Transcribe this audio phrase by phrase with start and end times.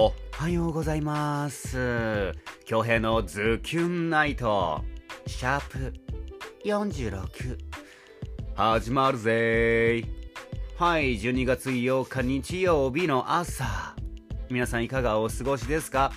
[0.00, 2.32] おはようございます。
[2.64, 4.84] 京平のズキュンナイト。
[5.26, 5.92] シャープ
[6.64, 7.58] 46
[8.54, 10.04] 始まるぜ。
[10.76, 13.96] はい12月8日日曜日の朝。
[14.48, 16.12] 皆さんいかがお過ごしですか？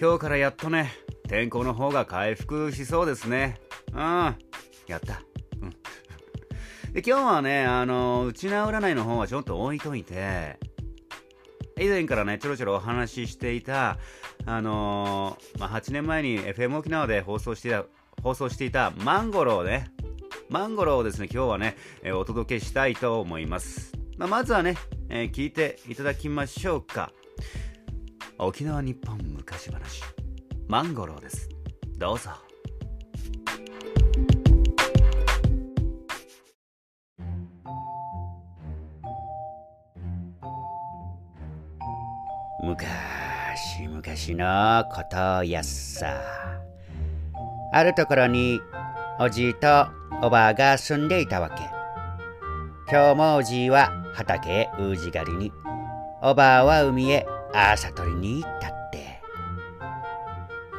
[0.00, 0.90] 今日からやっとね
[1.28, 3.60] 天候の方が回復しそうですね。
[3.92, 4.00] うん
[4.86, 5.20] やった。
[5.60, 5.70] うん。
[6.94, 10.58] で今日はねあのうちな占いの方はちょっと置いといて
[11.78, 13.98] 以前からねちょろちょろお話ししていた
[14.44, 17.84] あのー、まあ、8年前に FM 沖縄で放送していた
[18.22, 19.90] 放送していたマンゴロをね。
[20.48, 24.76] マンゴロをですね今日はね、えー、お届けしたいと思います、まあ、まずはね、
[25.08, 27.10] えー、聞いていただきましょうか。
[28.38, 30.02] 沖縄日本昔話。
[30.68, 31.48] マンゴロです。
[31.96, 32.51] どうぞ。
[42.72, 46.06] 昔昔のことやっさ。
[47.70, 48.62] あるところに
[49.20, 49.88] おじいと
[50.22, 51.56] おばあが住んでいたわけ。
[52.90, 55.52] 今日もおじいは畑へうじ狩りに
[56.22, 59.20] おばあは海へ朝取りに行ったって。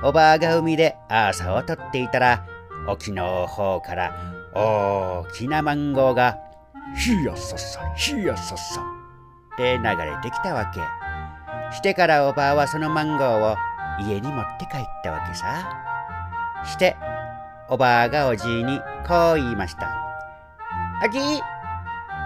[0.01, 2.43] おばあが海で朝を取っていたら
[2.87, 4.15] 沖の方から
[4.55, 6.39] 大きなマンゴーが
[6.97, 8.81] ひやささひやささ
[9.53, 11.02] って流れてきたわけ。
[11.73, 13.57] してからおばあはそのマンゴーを
[13.99, 15.83] 家に持って帰ったわけさ。
[16.65, 16.95] して
[17.67, 19.89] おばあがおじいにこう言いました。
[21.05, 21.41] おじい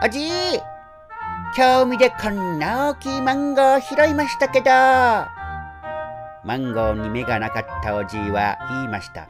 [0.06, 0.59] おじい
[1.58, 4.70] 今日見でこんな大きいマンゴー拾いましたけど。
[6.44, 9.28] マンゴーに目がなかったおじいは言いました。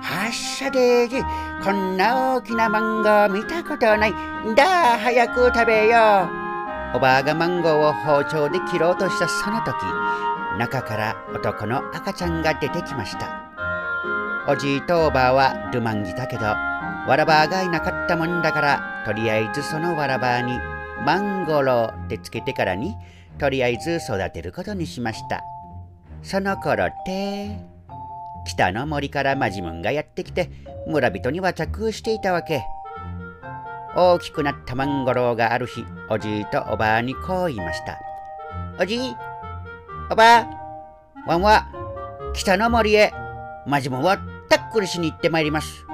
[0.00, 1.22] はっしゃでーじ、
[1.64, 4.12] こんな大きなマンゴー見たことない。
[4.56, 6.47] だあ、早く食べよう。
[6.94, 9.76] おばあがマンゴーを包丁で切ろうとしたその時
[10.58, 13.52] 中から男の赤ちゃんが出てきました。
[14.48, 20.58] おじいとおばあはルマンギだけどわらばがいなかったもんだからとりあえずそのわらばに
[21.04, 22.96] マンゴローってつけてからに
[23.38, 25.42] とりあえず育てることにしました。
[26.22, 27.58] その頃って
[28.46, 30.50] 北の森からマジムンがやってきて
[30.86, 32.64] 村人には着していたわけ。
[33.96, 37.98] 大きくなったマンゴローがある日、おじいとおばあにこう言いました。
[38.80, 39.16] おじい、
[40.10, 40.46] おばあ、
[41.26, 41.68] ワンは
[42.34, 43.12] 北の森へ、
[43.66, 44.18] マジモンは
[44.48, 45.84] タックルしに行ってまいります。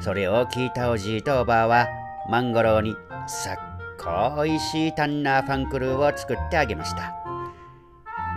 [0.00, 1.88] それを聞いたおじいとおばあは、
[2.30, 3.58] マンゴローにさっ
[4.02, 7.14] こおいしいタンナーファンクルーを作ってあげました。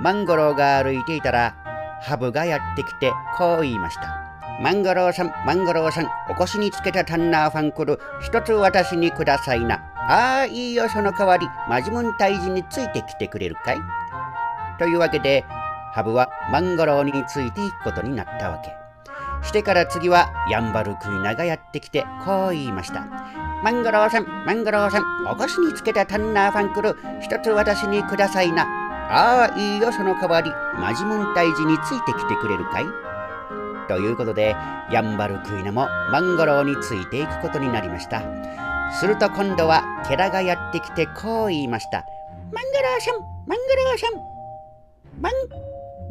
[0.02, 1.56] マンゴローが歩いていたら、
[2.02, 4.17] ハブがやってきてこう言いました。
[4.60, 9.76] マンゴローさん、マンゴローさん、お腰につけたタンナーファンクル、一つ私にくださいな。
[10.10, 13.78] ああ、いいよ、その代わり、マジムン退治についてきてくれるかい？
[14.80, 15.46] というわけで、
[15.94, 18.76] ハブはマンゴローについていくことになったわけ。
[19.46, 23.06] してから次は、ヤンバルクイナがやってきて、こう言いました。
[23.64, 28.64] マンゴローさん、マンゴローさん、お腰につけたタンナーファンクル、一つ私にくださいな。
[29.10, 32.86] ああ、いいよ、その代わり、マジムン退治についてきてくれるかい？
[33.88, 34.56] ということで
[34.92, 38.22] ヤンバルクイナもマンゴローについていくことになりました。
[39.00, 42.06] すると今度はケラがやってきてこう言いました。
[42.52, 44.14] マンゴローさんマンゴローさん
[45.22, 45.34] マン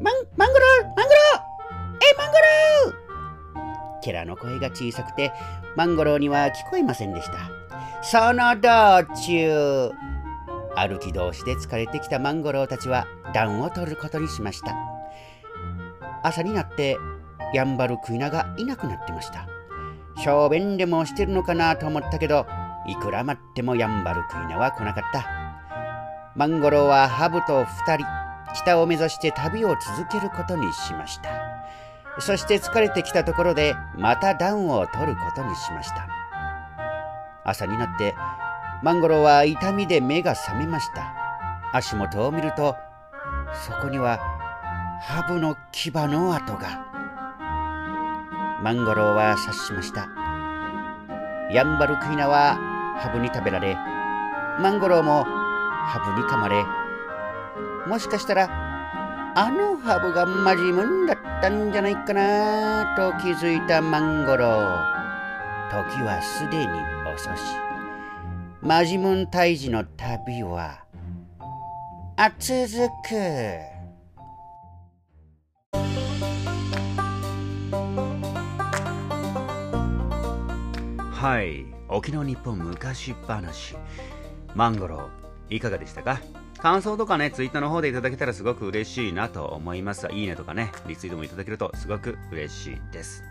[0.02, 1.10] マンマンゴローマンゴロー
[1.96, 5.32] えマンゴローケラの声が小さくて
[5.76, 7.50] マンゴローには聞こえませんでした。
[8.02, 9.90] その道中
[10.76, 14.74] 歩き同士で疲れてきたマンゴローたちは暖を取ることにしました。
[16.22, 16.98] 朝になって
[17.52, 19.46] やんばるクイナがいなくなってました。
[20.24, 22.46] 小便でもしてるのかなと思ったけど、
[22.86, 25.26] いくら待ってもやんばるクイナは来なかった。
[26.34, 28.06] マンゴローはハブと二人、
[28.54, 31.30] 北を目指して旅を続けることにしました。
[32.18, 36.08] そして疲れてきたところで、また暖を取ることにしました。
[37.44, 38.14] 朝になって、
[38.82, 41.14] マンゴローは痛みで目が覚めました。
[41.72, 42.76] 足元を見ると、
[43.66, 44.18] そこには
[45.02, 46.85] ハブの牙の跡が。
[48.62, 50.08] マンゴーは察しました。
[51.52, 52.56] ヤンバルクイナは
[52.98, 53.76] ハブに食べられ、
[54.60, 56.64] マンゴローもハブに噛まれ、
[57.86, 58.48] もしかしたら
[59.36, 64.96] あのハブがマジムンだったんじゃないかなと気づいたマンゴロー。
[65.68, 66.66] 時はすでに
[67.14, 67.42] 遅し。
[68.62, 70.84] マジムン退治の旅は、
[72.16, 73.75] あ続く。
[81.26, 83.74] はい沖縄日本昔話
[84.54, 85.10] マンゴロ
[85.50, 86.20] いかがでしたか？
[86.58, 90.06] 感想とかね、ツイッターの方でいただけたらすごく嬉しいなと思います。
[90.12, 93.24] いいねとかね、リツイートもいただけるとすごく嬉しいです。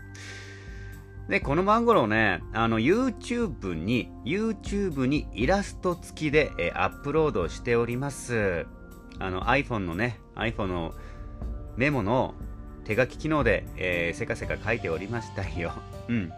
[1.30, 8.66] で、このマンゴロをね、あの、YouTube に、YouTube にイラスト付きで、えアップロードしております。
[9.18, 10.92] あの、iPhone のね、iPhone の
[11.78, 12.34] メモの
[12.84, 15.72] 手書き機能で、えー、せかせか書いておりましたよ。
[16.08, 16.32] うん。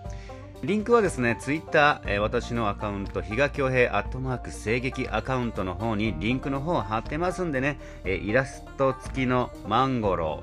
[0.65, 10.43] リンクはですね、ツイッター、えー、私のアカウント、比嘉恭平アットマーク声劇アカウントの方にリンクの方を貼ってますんでね、えー、イラスト付きのマンゴロ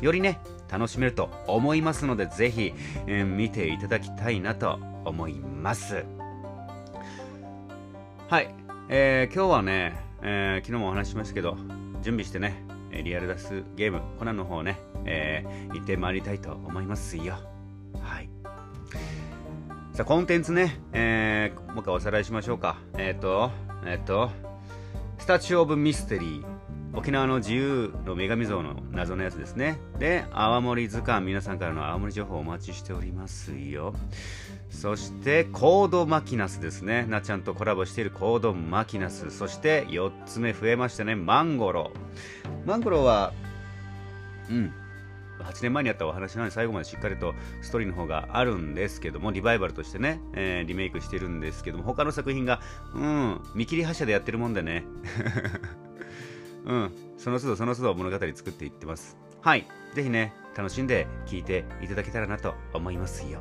[0.00, 0.38] ー、よりね、
[0.70, 2.74] 楽しめると思いますので、ぜひ、
[3.06, 6.04] えー、見ていただきたいなと思います。
[8.28, 8.54] はい、
[8.90, 11.56] えー、今日はね、えー、昨日もお話ししましたけど、
[12.02, 17.57] 準備してね、リアルダスゲーム、コナンの方ね、えー、行ってまいりたいと思いますよ。
[19.98, 22.76] さあ、コンテンツね、えー、もう一回おさらいしましょうか。
[22.96, 23.50] えっ、ー、と、
[23.84, 24.30] えっ、ー、と、
[25.18, 26.46] スタチュ・オブ・ミステリー。
[26.94, 29.80] 沖縄の自由の女神像の謎のやつですね。
[29.98, 33.92] で、泡盛図鑑、皆さんからの泡盛情報お待ちしておりますよ。
[34.70, 37.04] そして、コードマキナスですね。
[37.06, 39.32] なっちゃんとコラボしているコードマキナス。
[39.32, 41.16] そして、4つ目増えましたね。
[41.16, 41.90] マンゴロ。
[42.66, 43.32] マンゴロは、
[44.48, 44.72] うん、
[45.44, 52.60] 8年前にやったお話なので最後までしっかりとストーリーの方があるんですけどもリバイバルとしてね、えー、リメイクしてるんですけども他の作品が
[52.94, 54.84] うん見切り発車でやってるもんでね。
[56.64, 56.92] うん。
[57.16, 59.16] その都度その都度物語作っていってます。
[59.40, 59.66] はい。
[59.94, 63.40] ぜひね楽しんで聴いていただけたらなと思いますよ。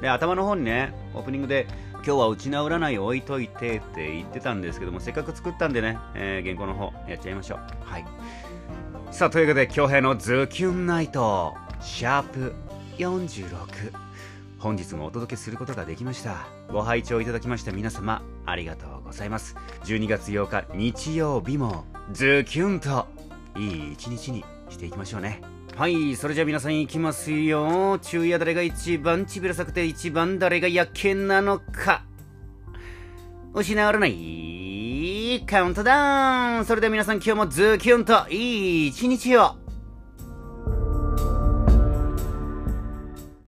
[0.00, 7.58] で頭の方にねオープニングで今日はうちな占い置いといてって言ってたんですけどもせっかく作ったんでね、えー、原稿の方やっちゃいましょう。
[7.84, 8.04] はい。
[9.12, 12.54] さあというわけで恭平のズキュンナイトシャープ
[12.96, 13.92] 46
[14.58, 16.46] 本日もお届けすることができました。
[16.70, 19.54] ご拝聴いただきました皆様ありがとうございます。
[19.84, 23.06] 12月8日日曜日もズキュンと
[23.54, 25.42] いい一日にしていきましょうね。
[25.76, 27.98] はいそれじゃあ皆さんいきますよ。
[28.02, 32.02] 昼夜誰が一番ちびらさくて一番誰がやけなのか。
[33.52, 34.61] 失われない。
[35.46, 36.64] カウントダウン。
[36.64, 39.61] それでは皆さん今日もズキュンといい一日を。